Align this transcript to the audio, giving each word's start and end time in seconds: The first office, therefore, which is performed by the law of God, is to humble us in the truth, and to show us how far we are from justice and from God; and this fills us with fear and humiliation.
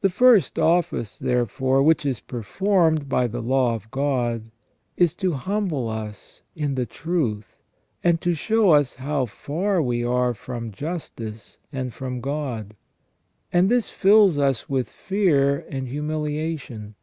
The 0.00 0.10
first 0.10 0.58
office, 0.58 1.16
therefore, 1.20 1.80
which 1.80 2.04
is 2.04 2.18
performed 2.18 3.08
by 3.08 3.28
the 3.28 3.40
law 3.40 3.76
of 3.76 3.88
God, 3.92 4.50
is 4.96 5.14
to 5.22 5.34
humble 5.34 5.88
us 5.88 6.42
in 6.56 6.74
the 6.74 6.84
truth, 6.84 7.54
and 8.02 8.20
to 8.22 8.34
show 8.34 8.70
us 8.72 8.96
how 8.96 9.26
far 9.26 9.80
we 9.80 10.04
are 10.04 10.34
from 10.34 10.72
justice 10.72 11.58
and 11.72 11.94
from 11.94 12.20
God; 12.20 12.74
and 13.52 13.68
this 13.68 13.88
fills 13.88 14.36
us 14.36 14.68
with 14.68 14.88
fear 14.90 15.64
and 15.70 15.86
humiliation. 15.86 16.96